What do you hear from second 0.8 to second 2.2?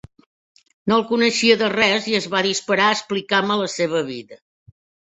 No el coneixia de res i